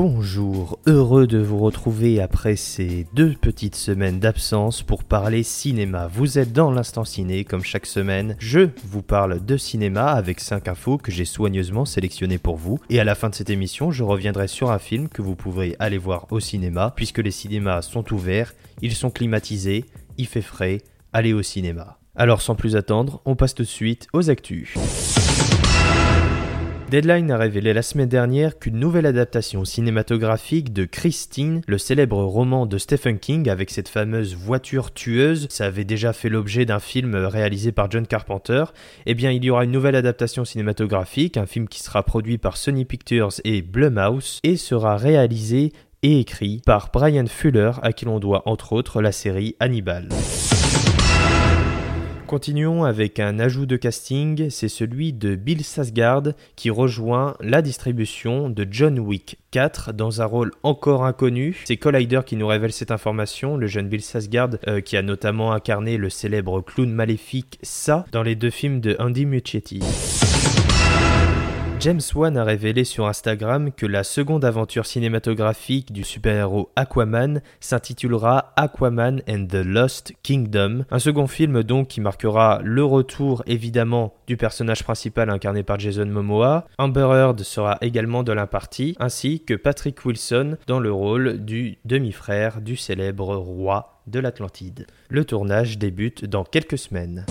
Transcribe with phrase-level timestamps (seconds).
[0.00, 6.06] Bonjour, heureux de vous retrouver après ces deux petites semaines d'absence pour parler cinéma.
[6.06, 8.36] Vous êtes dans l'instant ciné comme chaque semaine.
[8.38, 12.78] Je vous parle de cinéma avec 5 infos que j'ai soigneusement sélectionnées pour vous.
[12.90, 15.74] Et à la fin de cette émission, je reviendrai sur un film que vous pourrez
[15.80, 19.84] aller voir au cinéma puisque les cinémas sont ouverts, ils sont climatisés,
[20.16, 20.78] il fait frais,
[21.12, 21.98] allez au cinéma.
[22.14, 24.76] Alors sans plus attendre, on passe tout de suite aux actus.
[26.90, 32.64] Deadline a révélé la semaine dernière qu'une nouvelle adaptation cinématographique de Christine, le célèbre roman
[32.64, 37.14] de Stephen King avec cette fameuse voiture tueuse, ça avait déjà fait l'objet d'un film
[37.14, 38.64] réalisé par John Carpenter,
[39.04, 42.56] eh bien il y aura une nouvelle adaptation cinématographique, un film qui sera produit par
[42.56, 48.18] Sony Pictures et Blumhouse et sera réalisé et écrit par Brian Fuller à qui l'on
[48.18, 50.08] doit entre autres la série Hannibal.
[52.28, 56.24] Continuons avec un ajout de casting, c'est celui de Bill Sasgard
[56.56, 61.62] qui rejoint la distribution de John Wick 4 dans un rôle encore inconnu.
[61.64, 65.54] C'est Collider qui nous révèle cette information, le jeune Bill Sasgard euh, qui a notamment
[65.54, 69.80] incarné le célèbre clown maléfique Sa dans les deux films de Andy Muschietti.
[71.80, 78.52] James Wan a révélé sur Instagram que la seconde aventure cinématographique du super-héros Aquaman s'intitulera
[78.56, 84.36] Aquaman and the Lost Kingdom, un second film donc qui marquera le retour évidemment du
[84.36, 86.66] personnage principal incarné par Jason Momoa.
[86.78, 92.60] Amber Heard sera également de l'impartie, ainsi que Patrick Wilson dans le rôle du demi-frère
[92.60, 94.88] du célèbre roi de l'Atlantide.
[95.10, 97.24] Le tournage débute dans quelques semaines.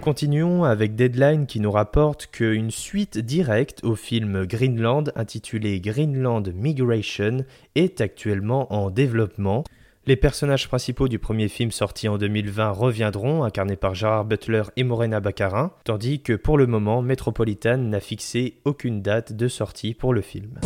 [0.00, 7.44] Continuons avec Deadline qui nous rapporte qu'une suite directe au film Greenland intitulé Greenland Migration
[7.74, 9.64] est actuellement en développement.
[10.06, 14.84] Les personnages principaux du premier film sorti en 2020 reviendront, incarnés par Gerard Butler et
[14.84, 20.14] Morena Baccarin, tandis que pour le moment, Metropolitan n'a fixé aucune date de sortie pour
[20.14, 20.58] le film.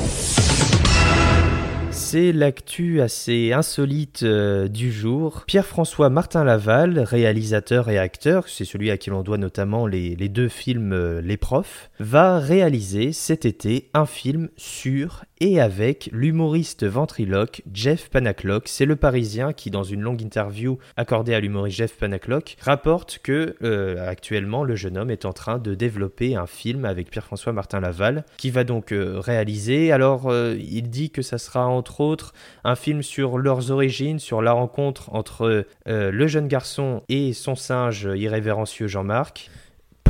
[1.93, 5.45] C'est l'actu assez insolite euh, du jour.
[5.47, 10.49] Pierre-François Martin Laval, réalisateur et acteur, c'est celui à qui l'on doit notamment les, deux
[10.49, 17.63] films euh, Les Profs, va réaliser cet été un film sur et avec l'humoriste ventriloque
[17.75, 18.69] Jeff Panaclock.
[18.69, 23.57] C'est le Parisien qui, dans une longue interview accordée à l'humoriste Jeff Panaclock, rapporte que
[23.63, 27.81] euh, actuellement le jeune homme est en train de développer un film avec Pierre-François Martin
[27.81, 29.93] Laval, qui va donc réaliser.
[29.93, 32.33] Alors, il dit que ça sera entre autres
[32.63, 38.09] un film sur leurs origines, sur la rencontre entre le jeune garçon et son singe
[38.15, 39.51] irrévérencieux Jean-Marc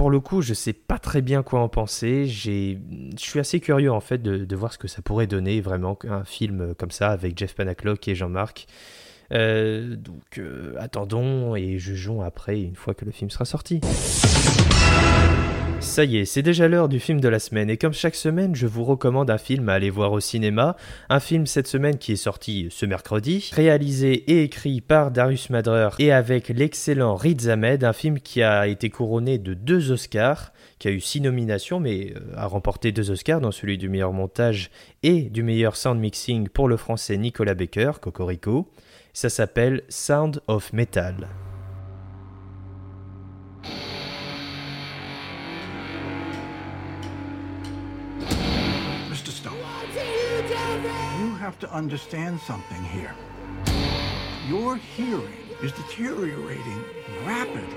[0.02, 2.26] pour le coup, je sais pas très bien quoi en penser.
[2.26, 2.76] Je
[3.16, 6.74] suis assez curieux en fait de, voir ce que ça pourrait donner vraiment un film
[6.74, 8.66] comme ça avec Jeff Panaclock et Jean-Marc.
[9.32, 13.80] Euh, donc euh, attendons et jugeons après une fois que le film sera sorti.
[15.82, 18.54] Ça y est, c'est déjà l'heure du film de la semaine et comme chaque semaine,
[18.54, 20.76] je vous recommande un film à aller voir au cinéma.
[21.10, 25.90] Un film cette semaine qui est sorti ce mercredi, réalisé et écrit par Darius Madrer
[25.98, 30.88] et avec l'excellent Riz Ahmed, un film qui a été couronné de deux Oscars, qui
[30.88, 34.70] a eu six nominations mais a remporté deux Oscars dans celui du meilleur montage
[35.02, 38.70] et du meilleur sound mixing pour le français Nicolas Baker, Cocorico.
[39.12, 41.28] Ça s'appelle Sound of Metal.
[51.42, 53.14] Have to understand something here.
[54.48, 56.84] Your hearing is deteriorating
[57.24, 57.76] rapidly.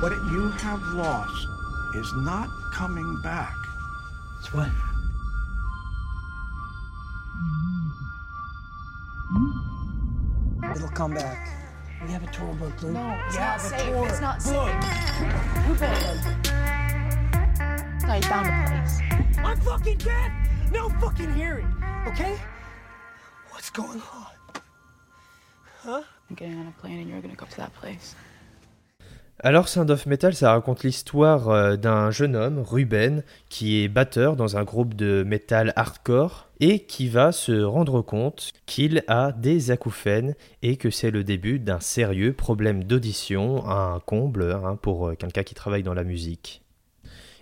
[0.00, 1.46] what you have lost
[1.96, 3.54] is not coming back.
[4.40, 4.68] It's what?
[10.74, 11.48] It'll come back.
[12.04, 12.92] We have a tour book, Luke.
[12.92, 13.82] No, it's you not have a safe.
[13.82, 14.54] tour It's not safe.
[15.78, 16.67] book.
[19.60, 19.98] Fucking.
[20.72, 21.72] No fucking hearing.
[22.06, 22.36] Okay?
[23.50, 24.62] What's going on?
[25.82, 26.02] Huh?
[26.28, 28.14] I'm getting on a plane and you're gonna go to that place.
[29.40, 34.34] Alors Sound of Metal, ça raconte l'histoire euh, d'un jeune homme, Ruben, qui est batteur
[34.34, 39.70] dans un groupe de metal hardcore et qui va se rendre compte qu'il a des
[39.70, 45.14] acouphènes et que c'est le début d'un sérieux problème d'audition, un comble hein, pour euh,
[45.14, 46.62] quelqu'un qui travaille dans la musique.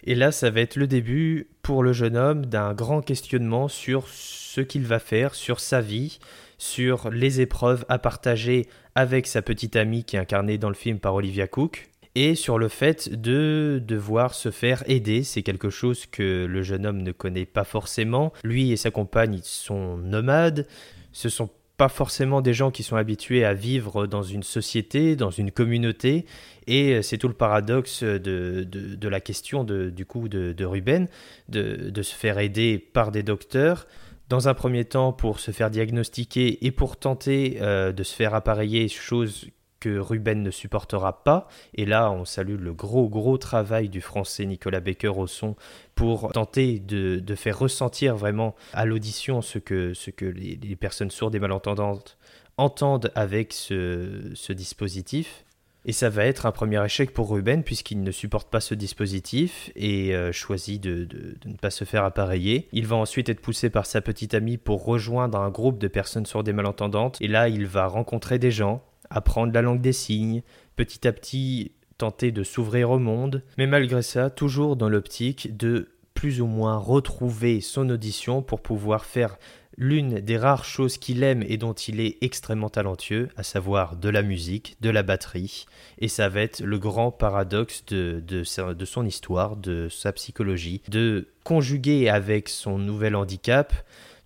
[0.07, 4.07] Et là, ça va être le début pour le jeune homme d'un grand questionnement sur
[4.09, 6.21] ce qu'il va faire, sur sa vie,
[6.59, 11.01] sur les épreuves à partager avec sa petite amie qui est incarnée dans le film
[11.01, 15.25] par Olivia Cook, et sur le fait de devoir se faire aider.
[15.25, 18.33] C'est quelque chose que le jeune homme ne connaît pas forcément.
[18.43, 20.67] Lui et sa compagne sont nomades.
[21.13, 25.31] Ce sont pas forcément des gens qui sont habitués à vivre dans une société, dans
[25.31, 26.25] une communauté,
[26.67, 31.07] et c'est tout le paradoxe de, la question de, du coup de, Ruben,
[31.49, 33.87] de, de, se faire aider par des docteurs,
[34.29, 38.35] dans un premier temps pour se faire diagnostiquer et pour tenter euh, de se faire
[38.35, 39.47] appareiller, chose
[39.87, 41.47] que Ruben ne supportera pas.
[41.75, 45.55] Et là, on salue le gros, gros travail du français Nicolas Becker au son
[45.95, 51.13] pour tenter de, de faire ressentir vraiment à l'audition ce que, ce que les, personnes
[51.13, 52.19] sourdes et malentendantes
[52.57, 55.45] entendent avec ce, dispositif.
[55.85, 59.71] Et ça va être un premier échec pour Ruben puisqu'il ne supporte pas ce dispositif
[59.77, 62.67] et euh, choisit de, de, ne pas se faire appareiller.
[62.73, 66.27] Il va ensuite être poussé par sa petite amie pour rejoindre un groupe de personnes
[66.27, 67.19] sourdes et malentendantes.
[67.21, 70.43] Et là, il va rencontrer des gens, apprendre la langue des signes,
[70.77, 75.89] petit à petit tenter de s'ouvrir au monde, mais malgré ça, toujours dans l'optique de
[76.15, 79.37] plus ou moins retrouver son audition pour pouvoir faire
[79.79, 84.09] l'une des rares choses qu'il aime et dont il est extrêmement talentueux, à savoir de
[84.09, 85.67] la musique, de la batterie,
[85.99, 88.45] et ça va être le grand paradoxe de, de,
[88.85, 93.75] son histoire, de sa psychologie, de conjuguer avec son nouvel handicap,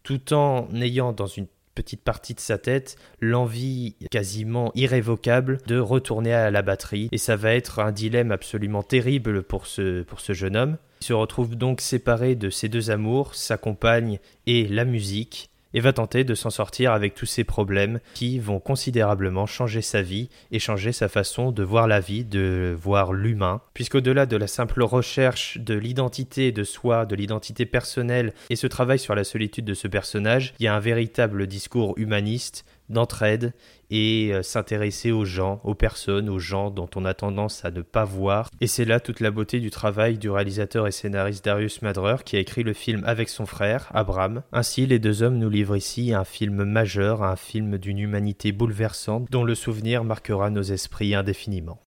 [0.03, 6.33] tout en ayant dans une petite partie de sa tête l'envie quasiment irrévocable de retourner
[6.33, 7.09] à la batterie.
[7.13, 10.77] Et ça va être un dilemme absolument terrible pour ce, pour ce jeune homme.
[11.01, 15.81] Il se retrouve donc séparé de ses deux amours, sa compagne et la musique et
[15.81, 20.29] va tenter de s'en sortir avec tous ces problèmes qui vont considérablement changer sa vie
[20.51, 24.83] et changer sa façon de voir la vie, de voir l'humain, puisqu'au-delà de la simple
[24.83, 29.75] recherche de l'identité de soi, de l'identité personnelle et ce travail sur la solitude de
[29.75, 33.55] ce personnage, il y a un véritable discours humaniste d'entraide
[33.91, 37.83] et euh, s'intéresser aux gens, aux personnes, aux gens dont on a tendance à ne
[37.83, 38.51] pas voir.
[38.61, 42.37] Et c'est là toute la beauté du travail du réalisateur et scénariste Darius Madrer qui
[42.37, 44.43] a écrit le film avec son frère, Abraham.
[44.53, 49.29] Ainsi, les deux hommes nous livrent ici un film majeur, un film d'une humanité bouleversante
[49.31, 51.81] dont le souvenir marquera nos esprits indéfiniment.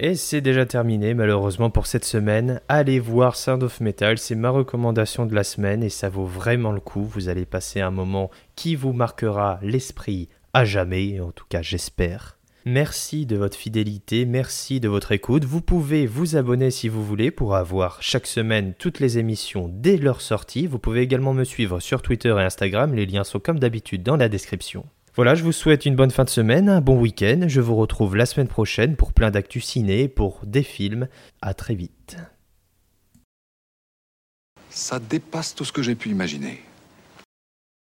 [0.00, 2.60] Et c'est déjà terminé malheureusement pour cette semaine.
[2.68, 6.70] Allez voir Sound of Metal, c'est ma recommandation de la semaine et ça vaut vraiment
[6.70, 7.02] le coup.
[7.02, 12.38] Vous allez passer un moment qui vous marquera l'esprit à jamais, en tout cas j'espère.
[12.64, 15.44] Merci de votre fidélité, merci de votre écoute.
[15.44, 19.96] Vous pouvez vous abonner si vous voulez pour avoir chaque semaine toutes les émissions dès
[19.96, 20.68] leur sortie.
[20.68, 24.16] Vous pouvez également me suivre sur Twitter et Instagram, les liens sont comme d'habitude dans
[24.16, 24.84] la description.
[25.18, 27.46] Voilà, je vous souhaite une bonne fin de semaine, un bon week-end.
[27.48, 31.08] Je vous retrouve la semaine prochaine pour plein d'actu ciné, pour des films.
[31.42, 32.18] À très vite.
[34.70, 36.60] Ça dépasse tout ce que j'ai pu imaginer.